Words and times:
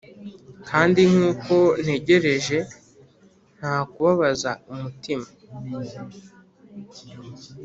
kandi 0.69 0.99
nkuko 1.11 1.55
ntegereje 1.83 2.57
nta 3.57 3.75
kubabaza 3.91 4.51
umutima 4.71 5.27